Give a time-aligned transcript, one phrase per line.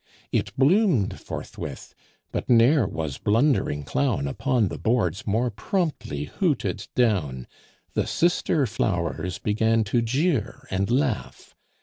[0.31, 1.93] It bloomed forthwith;
[2.31, 7.45] but ne'er was blundering clown Upon the boards more promptly hooted down;
[7.93, 11.53] The sister flowers began to jeer and laugh.